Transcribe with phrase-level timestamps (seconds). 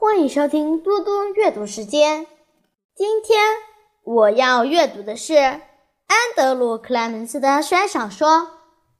[0.00, 2.28] 欢迎收听嘟嘟阅读时间。
[2.94, 3.56] 今天
[4.04, 5.60] 我要阅读的是安
[6.36, 8.28] 德鲁·克莱门斯的悬小说《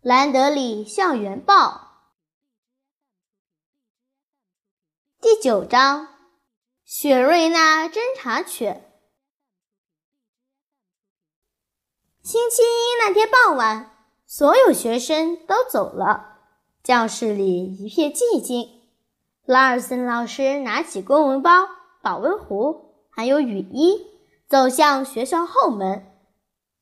[0.00, 2.00] 兰德里校园报》
[5.20, 6.04] 第九章
[6.86, 8.90] 《雪瑞娜侦察犬》。
[12.26, 16.38] 星期一那天傍晚，所有学生都走了，
[16.82, 18.75] 教室里一片寂静。
[19.46, 21.68] 拉尔森老师拿起公文包、
[22.02, 24.04] 保温壶，还有雨衣，
[24.48, 26.04] 走向学校后门。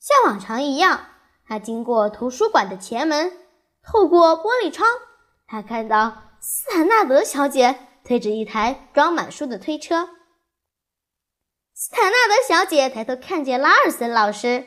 [0.01, 1.09] 像往常一样，
[1.47, 3.31] 他经过图书馆的前门，
[3.83, 4.89] 透过玻璃窗，
[5.47, 10.09] 他看到斯坦纳德小姐推着一台装满书的推车。
[11.75, 14.65] 斯坦纳德小姐抬头看见拉尔森老师，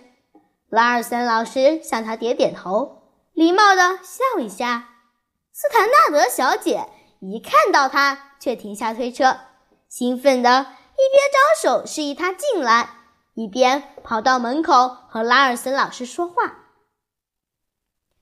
[0.69, 3.01] 拉尔森老师向她点点头，
[3.33, 4.89] 礼貌地笑一下。
[5.51, 6.87] 斯坦纳德小姐。
[7.19, 9.39] 一看到他，却停下推车，
[9.89, 12.89] 兴奋的一边招手示意他进来，
[13.33, 16.43] 一边跑到门口和拉尔森老师说话。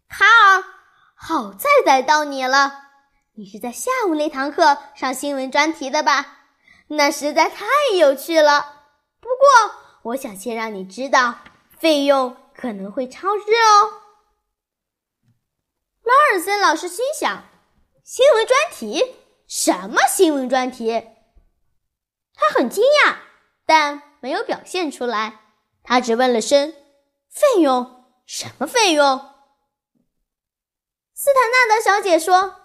[0.07, 0.63] 卡尔，
[1.15, 2.83] 好在逮到你了！
[3.33, 6.25] 你是在下午那堂课上新闻专题的吧？
[6.87, 7.65] 那实在太
[7.97, 8.85] 有趣了。
[9.19, 11.39] 不过，我想先让你知道，
[11.77, 14.01] 费用可能会超支哦。
[16.03, 17.43] 拉尔森老师心想。
[18.05, 19.15] 新闻专题？
[19.47, 21.07] 什么新闻专题？
[22.35, 23.15] 他很惊讶，
[23.65, 25.39] 但没有表现出来。
[25.81, 26.71] 他只问了声
[27.27, 28.05] ：“费用？
[28.27, 29.17] 什么费用？”
[31.15, 32.57] 斯坦纳德小姐说：“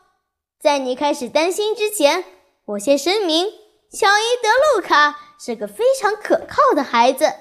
[0.61, 2.23] 在你开始担心之前，
[2.67, 3.47] 我先声明，
[3.91, 7.33] 乔伊·德鲁卡是个非常可靠的孩子，而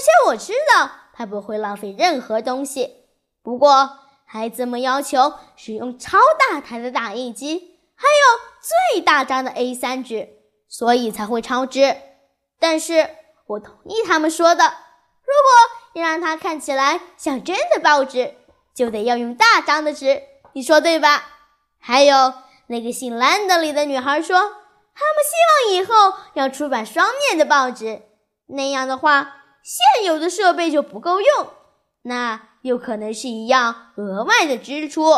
[0.00, 3.04] 且我知道他不会浪费任何东西。
[3.42, 3.98] 不过……”
[4.30, 10.28] 孩子们要求使用超大台的打印机，还有最大张的 A3 纸，
[10.68, 11.96] 所以才会超支。
[12.60, 13.08] 但是
[13.46, 15.32] 我同意他们说的，如
[15.94, 18.34] 果要让它看起来像真的报纸，
[18.74, 20.22] 就得要用大张的纸。
[20.52, 21.24] 你说对吧？
[21.80, 22.34] 还有
[22.66, 28.02] 那个姓兰德里的女孩说，他们希望以后要出版双面的报纸，
[28.48, 31.48] 那样的话，现有的设备就不够用。
[32.02, 32.42] 那。
[32.68, 35.10] 有可能是一样额外的支出。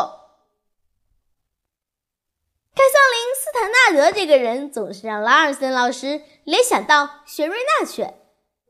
[2.73, 8.17] 凯瑟琳·斯坦纳德这个人总是让拉尔森老师联想到雪瑞娜犬，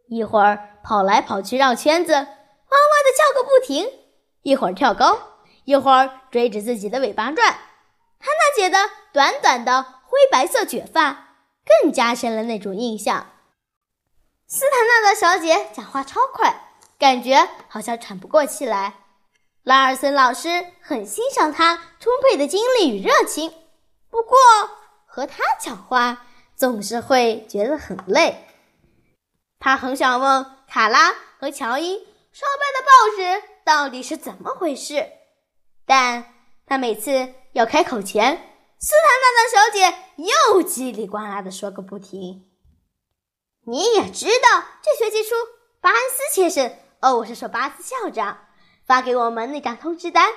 [0.09, 3.85] 一会儿跑来跑去绕圈子，哇哇的叫个不停；
[4.41, 7.51] 一会儿跳高，一会儿追着自己的尾巴转。
[8.19, 8.77] 他那姐的
[9.13, 11.35] 短短的灰白色卷发，
[11.83, 13.27] 更加深了那种印象。
[14.47, 16.70] 斯坦纳德小姐讲话超快。
[17.01, 18.93] 感觉好像喘不过气来。
[19.63, 23.51] 拉尔森老师很欣赏他充沛的精力与热情，
[24.11, 24.37] 不过
[25.07, 28.45] 和他讲话总是会觉得很累。
[29.57, 31.97] 他很想问卡拉和乔伊
[32.31, 35.09] 烧败的报纸到底是怎么回事，
[35.87, 36.35] 但
[36.67, 38.35] 他每次要开口前，
[38.79, 40.23] 斯坦纳德小姐
[40.53, 42.47] 又叽里呱啦的说个不停。
[43.65, 45.33] 你也知道，这学期初，
[45.79, 46.77] 巴恩斯先生。
[47.01, 48.37] 哦，我是说巴斯校长
[48.85, 50.29] 发给我们那张通知单，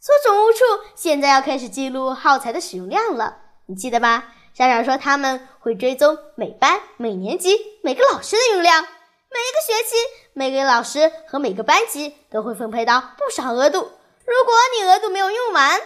[0.00, 0.58] 说总务处
[0.96, 4.34] 现在要开始记录耗材的使用量了，你记得吧？
[4.52, 9.94] 校长说他们会追踪每班、每年级、每个老师的用量，每一个学期
[10.32, 13.78] 每个老师和每个班级都会分配到不少额度。
[13.78, 15.78] 如果你额度没有用完，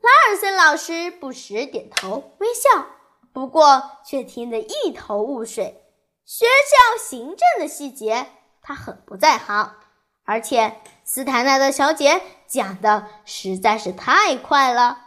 [0.00, 2.86] 拉尔森老师不时点头微笑，
[3.34, 5.81] 不过却听得一头雾水。
[6.24, 8.26] 学校行政的细节，
[8.62, 9.76] 他很不在行，
[10.24, 14.98] 而且斯坦纳德小姐讲的实在是太快了。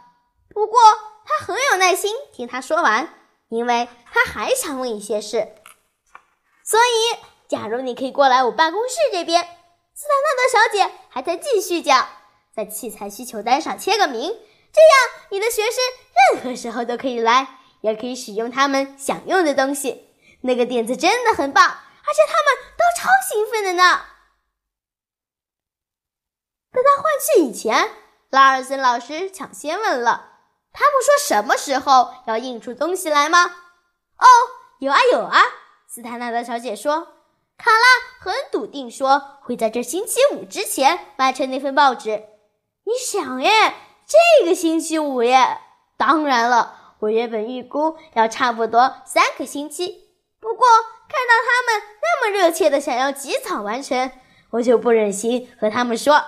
[0.50, 0.78] 不过
[1.24, 3.12] 他很有耐心听他说完，
[3.48, 5.48] 因为他还想问一些事。
[6.64, 7.18] 所以，
[7.48, 12.08] 假如你可以过来我办公室这边，斯坦纳德小姐还在继续讲，
[12.54, 15.74] 在器材需求单上签个名，这样你的学生
[16.34, 20.05] 任何时候都可以来，也可以使用他们想用的东西。
[20.46, 24.00] 那个点子真的很棒，而且他们都超兴奋的呢。
[26.72, 27.90] 在他换气以前，
[28.30, 30.38] 拉尔森老师抢先问了
[30.72, 33.44] ：“他们说什么时候要印出东西来吗
[34.18, 34.26] ？”“哦，
[34.78, 35.42] 有啊有啊。”
[35.86, 37.08] 斯坦纳德小姐说。
[37.58, 37.86] 卡拉
[38.20, 42.10] 很笃定说会在这星期五之前完成那份报纸。
[42.84, 43.50] 你想耶，
[44.06, 45.58] 这个星期五耶？
[45.96, 50.05] 当然了，我原本预估要差不多三个星期。
[50.40, 50.66] 不过
[51.08, 54.12] 看到他们那么热切的想要及早完成，
[54.50, 56.22] 我就不忍心和他们说，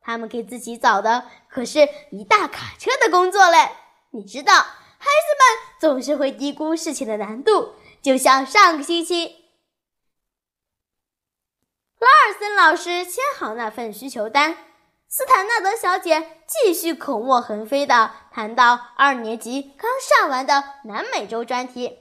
[0.00, 3.70] 他们给自己找的可是一大卡车的工作嘞。
[4.12, 9.44] 你知道，孩子们总是会低估事情的难度，就像上个星期，
[11.98, 14.56] 拉尔森老师签好那份需求单，
[15.08, 21.98] 斯坦纳德小姐继续口沫横飞的谈到二年级刚上完的南美洲专题。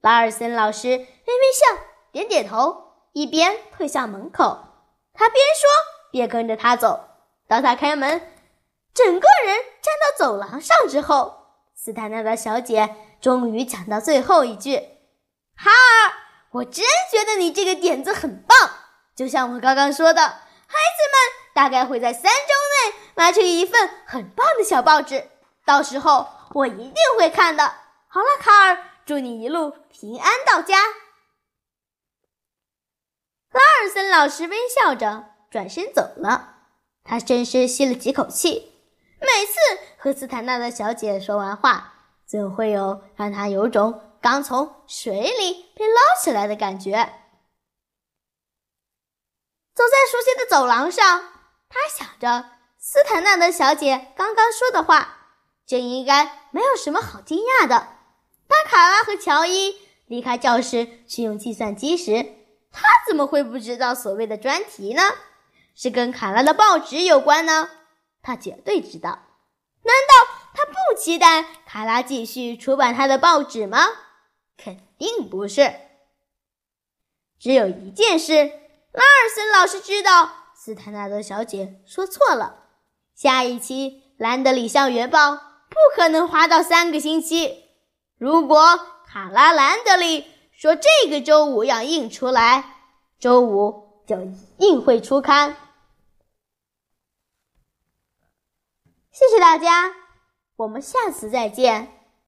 [0.00, 4.58] 拉尔森老师微微笑，点点头，一边退向门口。
[5.12, 5.68] 他边说
[6.10, 7.08] 边跟着他走。
[7.46, 8.32] 当他开门，
[8.94, 14.76] 整个人站到走廊上之后，斯坦纳德小姐终于讲到最后一句
[15.54, 16.12] ：“哈尔，
[16.52, 18.56] 我真觉得你这个点子很棒。
[19.14, 25.28] 就像我刚刚说的，孩子们大概会在三周内拿出一份很棒的小报纸，
[25.66, 27.64] 到时候我一定会看的。
[28.08, 30.84] 好了，卡尔，祝你一路平安到家。”
[33.50, 36.58] 拉尔森老师微笑着转身走了。
[37.02, 38.72] 他深深吸了几口气。
[39.20, 39.54] 每次
[39.98, 41.92] 和斯坦纳的小姐说完话，
[42.24, 46.92] 总会有让他有种刚从水里被捞起来的感觉。
[49.74, 51.20] 走在熟悉的走廊上，
[51.68, 52.48] 他想着
[52.78, 55.32] 斯坦纳的小姐刚刚说的话，
[55.66, 57.96] 这应该没有什么好惊讶的。
[58.50, 59.76] 当卡拉和乔伊
[60.06, 62.26] 离开教室去用计算机时，
[62.72, 65.02] 他怎么会不知道所谓的专题呢？
[65.76, 67.70] 是跟卡拉的报纸有关呢？
[68.20, 69.10] 他绝对知道。
[69.82, 73.86] 难道他不期待卡拉继续出版他的报纸吗？
[74.58, 75.72] 肯定不是。
[77.38, 78.34] 只有一件事，
[78.92, 82.64] 拉尔森老师知道，斯坦纳德小姐说错了。
[83.14, 87.69] 下一期《兰德里校园报》不可能花到三个星期。
[88.20, 92.76] 如果卡拉兰德里说这个周五要印出来，
[93.18, 95.56] 周五就一定会出刊。
[99.10, 99.94] 谢谢大家，
[100.56, 101.99] 我们下次再见。